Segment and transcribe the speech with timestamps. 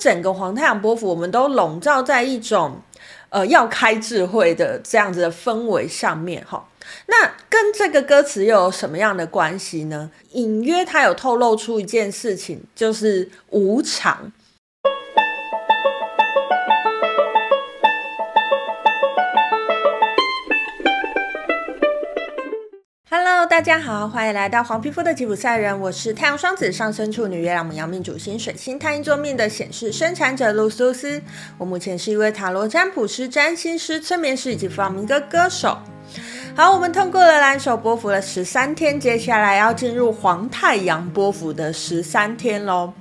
[0.00, 2.80] 整个黄太阳波幅，我们都笼罩在一种
[3.28, 6.66] 呃要开智慧的这样子的氛围上面哈。
[7.06, 10.10] 那跟这个歌词又有什么样的关系呢？
[10.32, 14.32] 隐约它有透露出一件事情，就是无常。
[23.48, 31.20] 大家好，欢迎来到黄皮肤的吉普赛人，我是太阳双子上升处女月亮牡羊命主星水星太阴坐命的显示生产者露苏斯。
[31.56, 35.78] 我目前是一位塔罗占卜师、占星师、催眠师以及弗朗明哥歌手。
[36.54, 42.92] 好，我们通过了蓝手波幅的十三天，接下来要进入黄太阳波幅的十三天喽。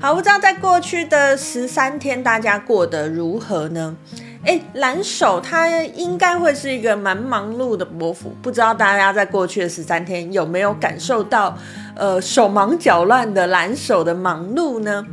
[0.00, 3.96] 好，不知道在过去的十三天大家过得如何呢？
[4.44, 11.56] 哎，蓝手他应该会是一个蛮忙碌的伯父，不知道大家在过去的十三天有没有感受到，
[11.96, 15.04] 呃，手忙脚乱的蓝手的忙碌呢？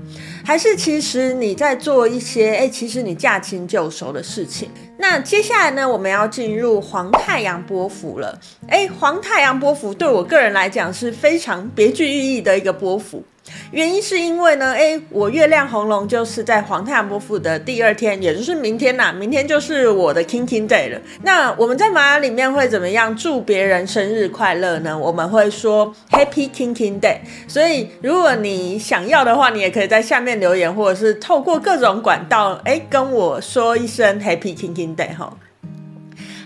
[0.44, 4.70] 还是其实你在做一些，哎，其实你驾轻就熟的事情？
[4.98, 8.40] 那接下来呢，我们要进入黄太阳波幅了。
[8.68, 13.24] 哎，黄太阳波幅对我个人来讲是非常别具意义的一个波幅。
[13.72, 21.02] 原因是因为呢，诶，我月亮红龙就是在黄太阳波幅的第二天，也就是明天呐，明天就是我的 King King Day 了。
[21.24, 24.98] 那我们在玛雅里面会怎么样祝别人生日快乐呢？
[24.98, 27.18] 我们会说 Happy King King Day。
[27.48, 35.32] 所以如果你想要的话，你也可以在下面留言，或者是透过各种管道，诶，跟我说一声 Happy King King 对哈。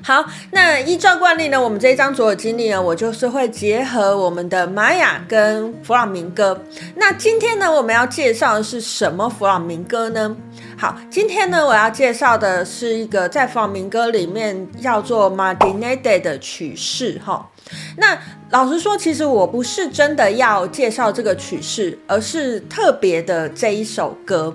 [0.03, 6.61] 好，那依照惯例呢，我们这一张所有经历呢，我就是会结合我们的玛雅跟弗朗明哥。
[6.95, 10.35] 那今天呢，我们要介绍的是什么弗朗明哥呢？
[10.77, 17.49] 好，今天呢，我要介绍的是一个在弗朗明哥里面叫做 Madrinade 的曲式哈。
[17.97, 18.17] 那
[18.49, 24.53] 老实说，其实我不是真的要介绍这个曲式，而是特别的这一首歌。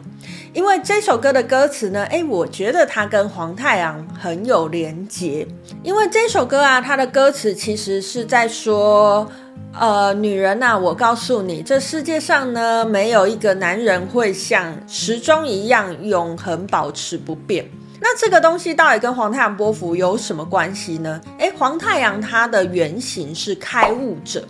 [0.53, 5.47] 因为这首歌的歌词呢，诶，我觉得它跟黄太阳很有连结。
[5.83, 9.27] 因为这首歌啊，它的歌词其实是在说，
[9.73, 17.67] 呃，女人呐，我告诉你，这世界上呢，没有一个男人会像时钟一样永恒保持不变。
[18.03, 21.21] 那这个东西到底跟黄太阳波幅有什么关系呢？
[21.39, 24.43] 诶，黄太阳它的原型是开悟者，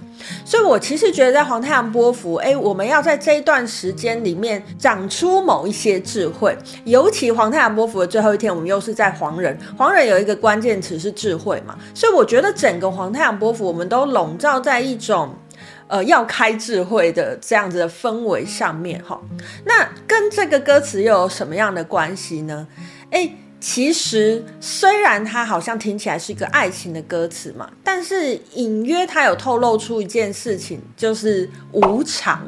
[0.45, 6.57] 所以我其实觉得在黄太阳波幅，诶，我们要在这一段时间里面长出某一些智慧。
[6.85, 15.35] 尤其黄太阳波幅的最后一天，我们又是在黄人，黄人有一个关键词是智慧嘛，所以我觉得整个黄太阳波幅，我们都笼罩在一种
[15.89, 19.21] 呃要开智慧的这样子的氛围上面哈。
[19.65, 22.67] 那跟这个歌词又有什么样的关系呢？
[23.11, 32.47] 哎，其实虽然它好像听起来是一个爱情的歌词嘛，但是隐约它有透露出一件事情，就是无常。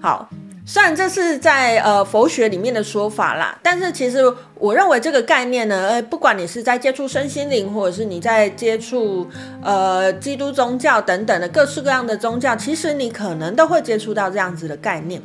[0.00, 0.28] 好，
[0.64, 4.18] 虽然这是在呃佛学里面的说法啦，但是其实
[4.54, 9.28] 我认为这个概念呢，呃，不管你是在接触身心灵，或者是你在接触
[9.62, 15.20] 呃基督宗教等等的各式各样的宗教，其实你可能都会接触到这样子的概念。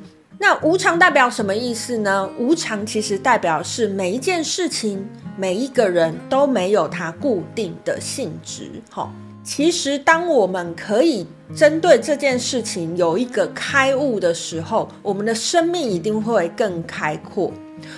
[0.46, 2.30] 那无常代表什么意思呢？
[2.38, 8.70] 无常其实代表是每一件事情、每一个人都没有它固定的性质。
[8.92, 9.10] 哈，
[9.42, 17.50] 其实当我们可以针对这件事情有一个开悟的时候，我们的生命一定会更开阔。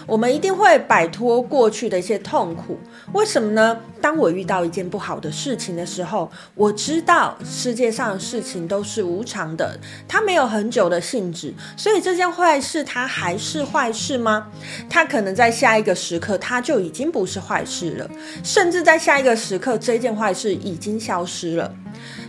[0.07, 2.77] 我们一定会摆脱过去的一些痛苦，
[3.13, 3.77] 为什么呢？
[4.01, 14.47] 当我遇到一件不好的事情的时候，我知道世界上的事情都是无常的，它没有恒久的性质，所以这件坏事它还是坏事吗？
[14.89, 18.09] 它可能在下一个时刻，它就已经不是坏事了，
[18.43, 21.73] 甚至在下一个时刻，这件坏事已经消失了。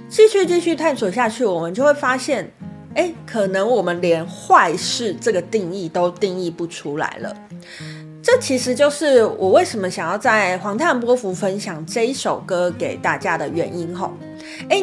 [0.08, 2.50] 继续继续探索下去，我们就会发现。
[3.26, 7.36] 可能我们连坏事这个定义都定义不出来了。
[8.22, 14.12] 这其实就是我为什么想要在黄探波福分享这一首歌给大家的原因吼。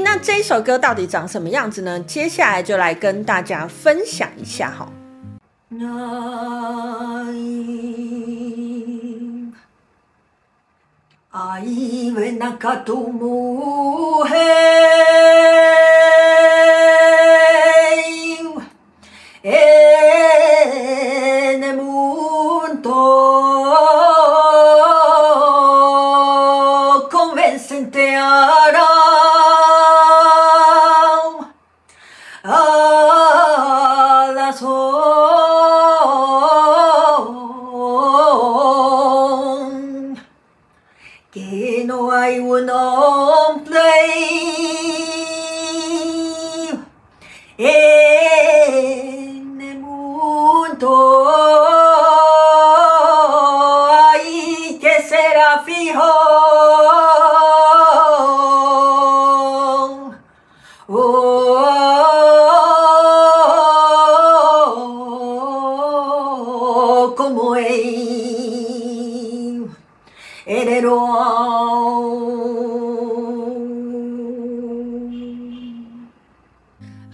[0.04, 2.00] 那这首歌到底长什么样子呢？
[2.08, 4.88] 接下来就来跟大家分享一下吼
[19.44, 19.64] en
[21.64, 22.90] el mundo.
[27.12, 28.88] Convencente hará
[32.46, 34.60] a las
[41.32, 43.80] que no hay un hombre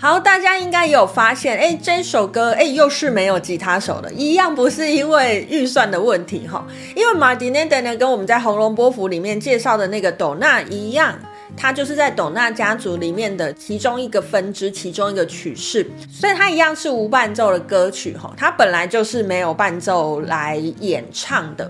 [0.02, 11.20] 好，大家应该有发现，哎，这首歌，哎，又是没有吉他手的，一样不是因为预算的问题哈，因为马丁内德呢，跟我们在《红龙波符》里面介绍的那个斗娜一样，
[11.62, 21.70] 它就是在董娜家族里面的其中一个分支，其中一个曲式，所以它一样是无伴奏的歌曲哈，它本来就是没有伴奏来演唱的。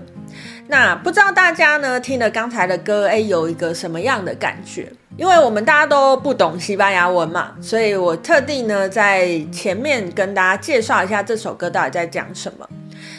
[0.68, 4.86] 那不知道大家呢，听了刚才的歌，哎，有一个什么样的感觉？
[5.16, 12.66] 因为我们大家都不懂西班牙文嘛，所以我特地呢在前面跟大家介绍一下这首歌到底在讲什么。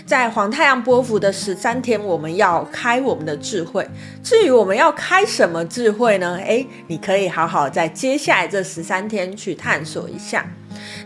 [0.05, 3.87] 在黄太阳波幅的十三天，我们要开我们的智慧。
[4.23, 6.37] 至于我们要开什么智慧呢？
[6.37, 10.45] 诶，你可以好好在接下来这十三天去探索一下。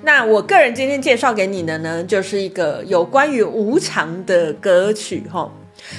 [0.04, 5.52] 那我个人今天介绍给你的呢，就是一个有关于无常的歌曲，吼，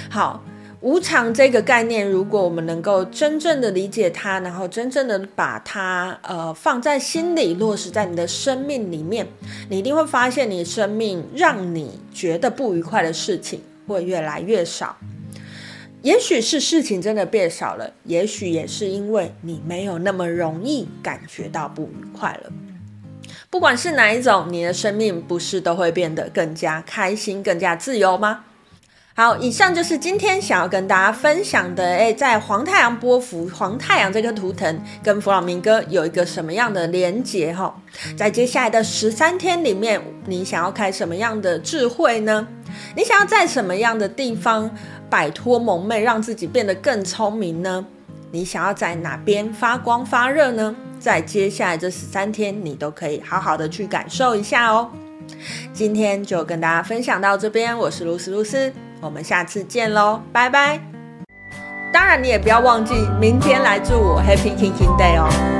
[0.09, 0.43] 好。
[0.87, 9.27] 无常这个概念，如果我们能够真正的理解它，然后真正的把它呃放在心里，落实在你的生命里面，
[9.69, 14.97] 你一定会发现，你生命让你觉得不愉快的事情会越来越少。
[16.03, 22.53] 也许是事情真的变少了，也许也是因为你没有那么容易感觉到不愉快了。
[23.51, 28.45] 不管是哪一种，你的生命不是都会变得更加开心、更加自由吗？
[29.19, 31.83] 好，以上就是今天想要跟大家分享的。
[31.83, 37.51] 诶，在黄太阳波符，黄太阳这个图腾跟弗朗明哥有一个什么样的连结？
[37.51, 37.75] 哈，
[38.15, 42.47] 在接下来的十三天里面，你想要开什么样的智慧呢？
[42.95, 44.71] 你想要在什么样的地方
[45.09, 47.87] 摆脱蒙昧，让自己变得更聪明呢？
[48.31, 50.77] 你想要在哪边发光发热呢？
[51.01, 54.91] 在接下来这十三天，你都可以好好的去感受一下哦。
[55.73, 58.71] 今天就跟大家分享到这边，我是露丝露丝。
[59.01, 60.81] 我们下次见喽，拜拜！
[61.93, 65.56] 当然，你也不要忘记明天来祝我 Happy King King Day 哦。